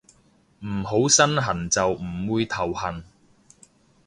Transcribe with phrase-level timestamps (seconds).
[0.65, 3.03] 唔好身痕就唔會頭痕